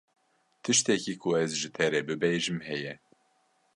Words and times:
Tiştekî 0.63 1.13
ku 1.21 1.29
ez 1.43 1.51
ji 1.59 1.69
te 1.75 1.85
re 1.91 2.01
bibêjim 2.07 2.59
heye. 2.67 2.93